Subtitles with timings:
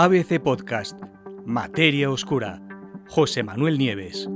[0.00, 0.96] ABC Podcast,
[1.44, 2.62] Materia Oscura,
[3.08, 4.28] José Manuel Nieves.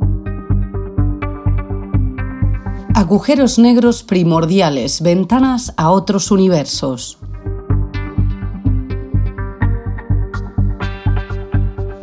[2.97, 7.21] Agujeros negros primordiales, ventanas a otros universos.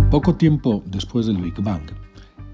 [0.09, 1.91] Poco tiempo después del Big Bang,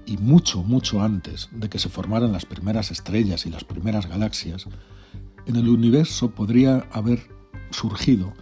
[0.06, 4.66] y mucho, mucho antes de que se formaran las primeras estrellas y las primeras galaxias,
[5.46, 7.20] en el universo podría haber
[7.70, 8.32] surgido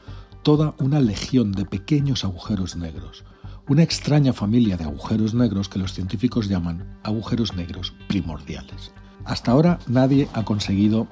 [0.45, 3.25] toda una legión de pequeños agujeros negros,
[3.67, 8.93] una extraña familia de agujeros negros que los científicos llaman agujeros negros primordiales.
[9.25, 11.09] Hasta ahora nadie ha conseguido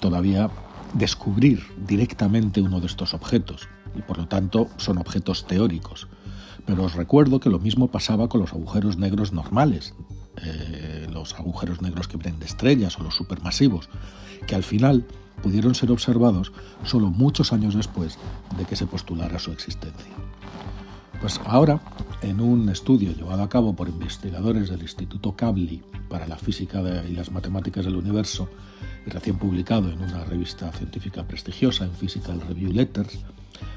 [0.00, 0.50] todavía
[0.94, 6.06] descubrir directamente uno de estos objetos, y por lo tanto son objetos teóricos.
[6.64, 9.94] Pero os recuerdo que lo mismo pasaba con los agujeros negros normales,
[10.44, 13.88] eh, los agujeros negros que vienen de estrellas o los supermasivos,
[14.46, 15.06] que al final
[15.42, 16.52] pudieron ser observados
[16.84, 18.18] solo muchos años después
[18.56, 20.12] de que se postulara su existencia.
[21.20, 21.80] Pues ahora,
[22.22, 27.14] en un estudio llevado a cabo por investigadores del Instituto Kavli para la Física y
[27.14, 28.48] las Matemáticas del Universo,
[29.06, 33.18] y recién publicado en una revista científica prestigiosa en Physical Review Letters,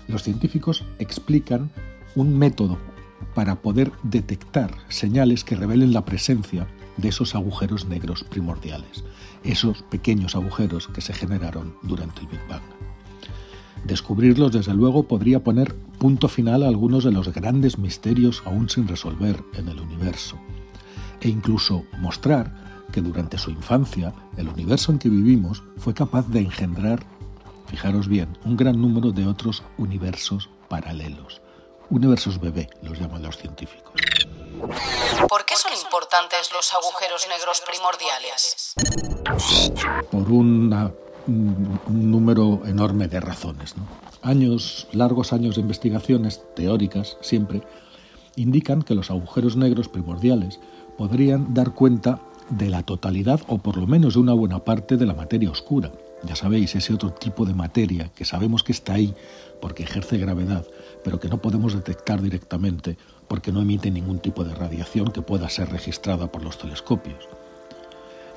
[0.07, 1.71] los científicos explican
[2.15, 2.77] un método
[3.33, 6.67] para poder detectar señales que revelen la presencia
[6.99, 9.03] de esos agujeros negros primordiales,
[9.43, 12.61] esos pequeños agujeros que se generaron durante el Big Bang.
[13.85, 18.87] Descubrirlos, desde luego, podría poner punto final a algunos de los grandes misterios aún sin
[18.87, 20.37] resolver en el universo,
[21.21, 26.39] e incluso mostrar que durante su infancia el universo en que vivimos fue capaz de
[26.39, 27.05] engendrar,
[27.67, 31.41] fijaros bien, un gran número de otros universos paralelos.
[31.89, 33.93] Universos bebé los llaman los científicos.
[35.27, 38.73] ¿Por qué son importantes los agujeros negros primordiales?
[40.11, 40.93] Por un,
[41.87, 43.75] número enorme de razones.
[44.21, 47.61] Años, largos años de investigaciones teóricas, siempre,
[48.35, 50.59] indican que los agujeros negros primordiales
[50.97, 52.19] podrían dar cuenta
[52.49, 55.91] de la totalidad o por lo menos de una buena parte de la materia oscura.
[56.23, 59.15] Ya sabéis, ese otro tipo de materia que sabemos que está ahí
[59.61, 60.65] porque ejerce gravedad,
[61.03, 62.97] pero que no podemos detectar directamente
[63.29, 67.29] porque no emite ningún tipo de radiación que pueda ser registrada por los telescopios.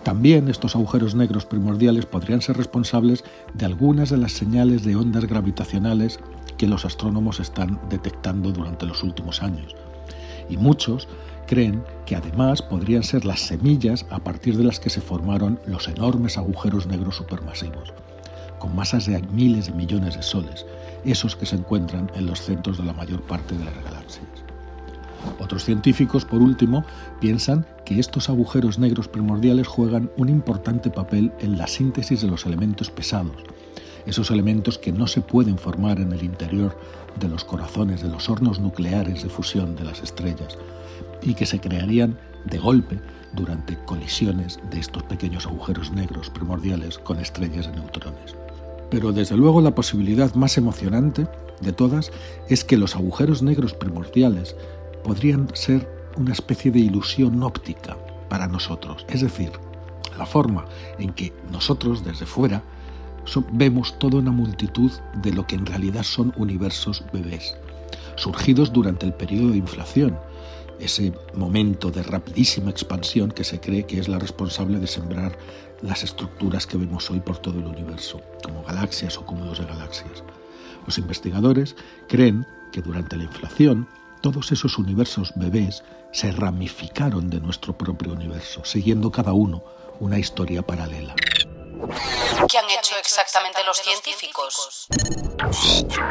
[0.05, 5.25] También estos agujeros negros primordiales podrían ser responsables de algunas de las señales de ondas
[5.25, 6.21] gravitacionales
[6.59, 9.75] que los astrónomos están detectando durante los últimos años.
[10.49, 11.09] Y muchos
[11.47, 15.89] creen que además podrían ser las semillas a partir de las que se formaron los
[15.89, 17.93] enormes agujeros negros supermasivos,
[18.59, 20.67] con masas de miles de millones de soles,
[21.05, 24.42] esos que se encuentran en los centros de la mayor parte de las galaxias.
[25.39, 26.85] Otros científicos, por último,
[27.21, 32.47] piensan que estos agujeros negros primordiales juegan un importante papel en la síntesis de los
[32.47, 33.37] elementos pesados,
[34.07, 36.77] esos elementos que no se pueden formar en el interior
[37.21, 40.59] de los corazones de los hornos nucleares de fusión de las estrellas
[41.23, 42.99] y que se crearían de golpe
[43.35, 48.37] durante colisiones de estos pequeños agujeros negros primordiales con estrellas de neutrones.
[48.91, 51.27] Pero desde luego la posibilidad más emocionante
[51.61, 52.11] de todas
[52.49, 54.57] es que los agujeros negros primordiales
[55.03, 57.97] podrían ser una especie de ilusión óptica
[58.29, 59.53] para nosotros, es decir,
[60.19, 60.65] la forma
[60.99, 62.63] en que nosotros desde fuera
[63.53, 64.91] vemos toda una multitud
[65.23, 67.57] de lo que en realidad son universos bebés,
[68.17, 70.19] surgidos durante el periodo de inflación,
[70.81, 75.39] ese momento de rapidísima expansión que se cree que es la responsable de sembrar
[75.81, 80.25] las estructuras que vemos hoy por todo el universo, como galaxias o cúmulos de galaxias.
[80.85, 81.77] Los investigadores
[82.09, 83.87] creen que durante la inflación
[84.23, 89.63] todos esos universos bebés se ramificaron de nuestro propio universo, siguiendo cada uno
[90.01, 91.15] una historia paralela.
[92.49, 94.87] ¿Qué han hecho exactamente los científicos?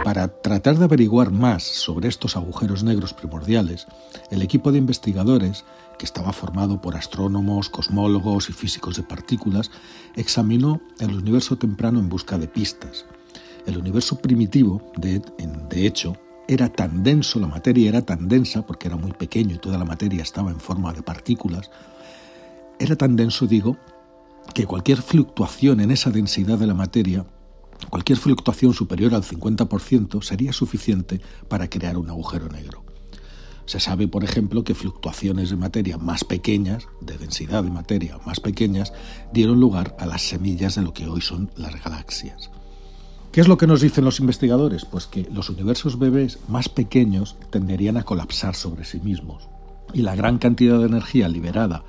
[0.03, 3.87] Para tratar de averiguar más sobre estos agujeros negros primordiales,
[4.29, 5.63] el equipo de investigadores,
[5.97, 9.71] que estaba formado por astrónomos, cosmólogos y físicos de partículas,
[10.15, 13.05] examinó el universo temprano en busca de pistas.
[13.65, 16.17] El universo primitivo, de, de hecho,
[16.51, 19.85] era tan denso, la materia era tan densa, porque era muy pequeño y toda la
[19.85, 21.71] materia estaba en forma de partículas,
[22.77, 23.77] era tan denso, digo,
[24.53, 27.25] que cualquier fluctuación en esa densidad de la materia,
[27.89, 32.83] cualquier fluctuación superior al 50%, sería suficiente para crear un agujero negro.
[33.65, 38.41] Se sabe, por ejemplo, que fluctuaciones de materia más pequeñas, de densidad de materia más
[38.41, 38.91] pequeñas,
[39.31, 42.51] dieron lugar a las semillas de lo que hoy son las galaxias.
[43.31, 44.83] ¿Qué es lo que nos dicen los investigadores?
[44.83, 49.47] Pues que los universos bebés más pequeños tenderían a colapsar sobre sí mismos
[49.93, 51.85] y la gran cantidad de energía liberada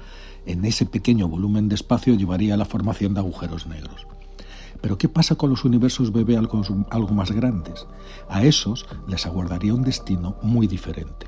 [0.46, 4.06] en ese pequeño volumen de espacio llevaría a la formación de agujeros negros.
[4.80, 7.88] Pero ¿qué pasa con los universos bebé algo, algo más grandes?
[8.28, 11.26] A esos les aguardaría un destino muy diferente.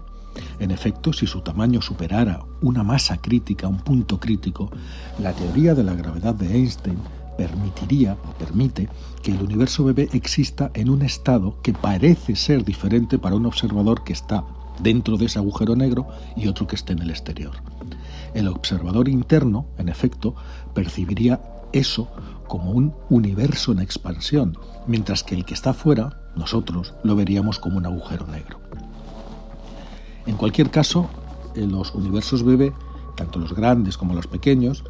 [0.60, 4.70] En efecto, si su tamaño superara una masa crítica, un punto crítico,
[5.18, 6.98] la teoría de la gravedad de Einstein
[7.36, 8.88] permitiría o permite
[9.22, 14.04] que el universo bebé exista en un estado que parece ser diferente para un observador
[14.04, 14.44] que está
[14.80, 17.52] dentro de ese agujero negro y otro que esté en el exterior.
[18.34, 20.34] El observador interno, en efecto,
[20.74, 21.40] percibiría
[21.72, 22.08] eso
[22.48, 27.78] como un universo en expansión, mientras que el que está fuera, nosotros, lo veríamos como
[27.78, 28.60] un agujero negro.
[30.26, 31.08] En cualquier caso,
[31.54, 32.72] los universos bebé,
[33.16, 34.84] tanto los grandes como los pequeños,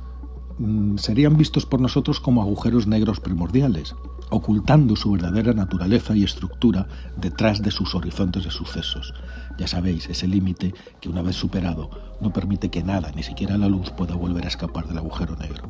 [0.97, 3.95] serían vistos por nosotros como agujeros negros primordiales,
[4.31, 6.87] ocultando su verdadera naturaleza y estructura
[7.17, 9.15] detrás de sus horizontes de sucesos.
[9.59, 11.91] Ya sabéis, ese límite que una vez superado
[12.21, 15.69] no permite que nada, ni siquiera la luz, pueda volver a escapar del agujero negro.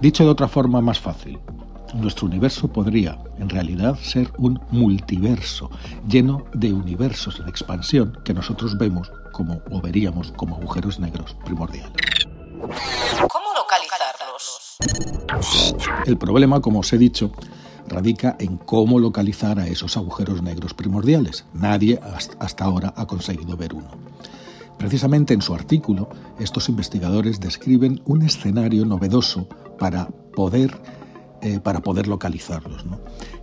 [0.00, 1.38] Dicho de otra forma más fácil,
[1.94, 5.70] nuestro universo podría, en realidad, ser un multiverso,
[6.08, 11.92] lleno de universos en expansión que nosotros vemos como o veríamos como agujeros negros primordiales.
[16.06, 17.32] El problema, como os he dicho,
[17.88, 21.44] radica en cómo localizar a esos agujeros negros primordiales.
[21.54, 22.00] Nadie
[22.38, 23.90] hasta ahora ha conseguido ver uno.
[24.78, 29.46] Precisamente en su artículo, estos investigadores describen un escenario novedoso
[29.78, 30.80] para poder
[31.42, 32.84] eh, para poder localizarlos.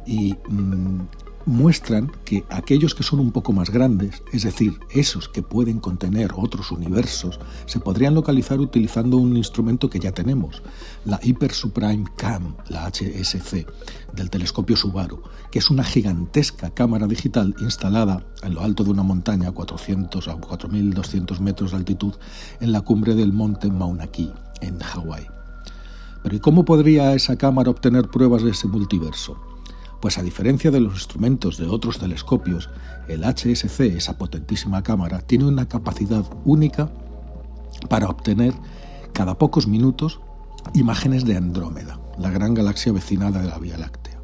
[0.06, 1.08] Y mm,
[1.48, 6.32] muestran que aquellos que son un poco más grandes, es decir, esos que pueden contener
[6.36, 10.62] otros universos, se podrían localizar utilizando un instrumento que ya tenemos,
[11.06, 13.66] la Hyper Supreme Cam, la HSC,
[14.14, 19.04] del telescopio Subaru, que es una gigantesca cámara digital instalada en lo alto de una
[19.04, 22.14] montaña a 400 a 4200 metros de altitud
[22.60, 25.28] en la cumbre del monte Mauna Kea, en Hawái.
[26.24, 29.47] Pero ¿y cómo podría esa cámara obtener pruebas de ese multiverso?
[30.02, 32.70] Pues a diferencia de los instrumentos de otros telescopios,
[33.08, 36.90] el HSC, esa potentísima cámara, tiene una capacidad única
[37.90, 38.54] para obtener
[39.14, 40.20] cada pocos minutos
[40.74, 44.20] imágenes de Andrómeda, la gran galaxia vecinada de la Vía Láctea.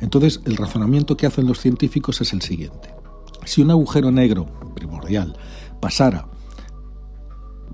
[0.00, 2.94] Entonces, el razonamiento que hacen los científicos es el siguiente.
[3.44, 5.36] Si un agujero negro primordial
[5.80, 6.28] pasara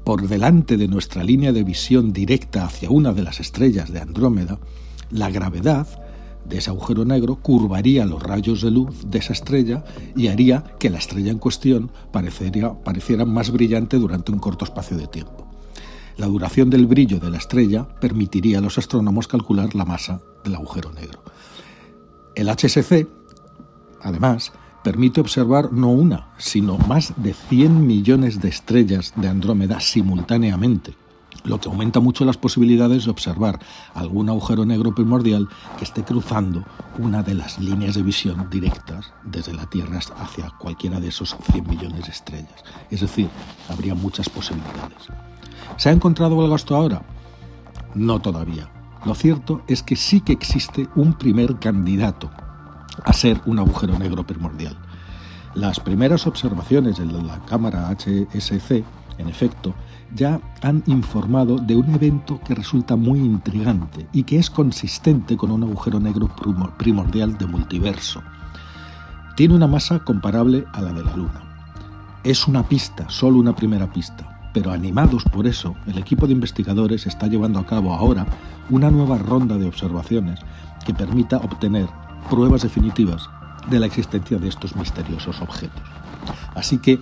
[0.04, 4.58] por delante de nuestra línea de visión directa hacia una de las estrellas de Andrómeda,
[5.10, 5.86] la gravedad
[6.44, 10.90] de ese agujero negro curvaría los rayos de luz de esa estrella y haría que
[10.90, 15.46] la estrella en cuestión pareciera, pareciera más brillante durante un corto espacio de tiempo.
[16.16, 20.54] La duración del brillo de la estrella permitiría a los astrónomos calcular la masa del
[20.54, 21.22] agujero negro.
[22.36, 23.08] El HSC,
[24.00, 24.52] además,
[24.84, 30.94] permite observar no una, sino más de 100 millones de estrellas de Andrómeda simultáneamente,
[31.44, 33.60] lo que aumenta mucho las posibilidades de observar
[33.94, 35.48] algún agujero negro primordial
[35.78, 36.64] que esté cruzando
[36.98, 41.68] una de las líneas de visión directas desde la Tierra hacia cualquiera de esos 100
[41.68, 42.64] millones de estrellas.
[42.90, 43.28] Es decir,
[43.68, 45.08] habría muchas posibilidades.
[45.76, 47.02] ¿Se ha encontrado algo hasta ahora?
[47.94, 48.70] No todavía.
[49.04, 52.30] Lo cierto es que sí que existe un primer candidato
[53.04, 54.76] a ser un agujero negro primordial.
[55.54, 58.82] Las primeras observaciones de la cámara HSC,
[59.18, 59.74] en efecto,
[60.14, 65.50] ya han informado de un evento que resulta muy intrigante y que es consistente con
[65.50, 66.28] un agujero negro
[66.78, 68.22] primordial de multiverso.
[69.36, 71.42] Tiene una masa comparable a la de la Luna.
[72.22, 77.06] Es una pista, solo una primera pista, pero animados por eso, el equipo de investigadores
[77.06, 78.24] está llevando a cabo ahora
[78.70, 80.38] una nueva ronda de observaciones
[80.86, 81.88] que permita obtener
[82.30, 83.28] pruebas definitivas
[83.68, 85.82] de la existencia de estos misteriosos objetos.
[86.54, 87.00] Así que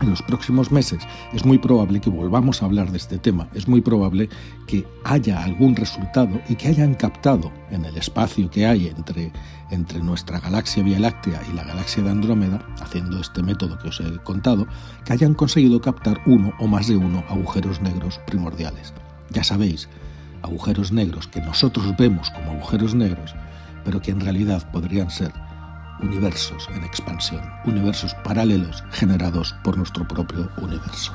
[0.00, 3.68] en los próximos meses es muy probable que volvamos a hablar de este tema, es
[3.68, 4.28] muy probable
[4.66, 9.32] que haya algún resultado y que hayan captado en el espacio que hay entre,
[9.70, 14.00] entre nuestra galaxia Vía Láctea y la galaxia de Andrómeda, haciendo este método que os
[14.00, 14.66] he contado,
[15.04, 18.94] que hayan conseguido captar uno o más de uno agujeros negros primordiales.
[19.30, 19.88] Ya sabéis,
[20.42, 23.34] agujeros negros que nosotros vemos como agujeros negros
[23.84, 25.32] pero que en realidad podrían ser
[26.02, 31.12] universos en expansión, universos paralelos generados por nuestro propio universo.